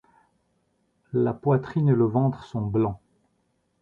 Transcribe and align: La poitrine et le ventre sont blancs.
La 1.13 1.31
poitrine 1.31 1.89
et 1.89 1.93
le 1.93 2.05
ventre 2.05 2.43
sont 2.43 2.63
blancs. 2.65 2.97